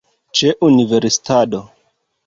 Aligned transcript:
Ĉe 0.39 0.53
universitado 0.69 1.65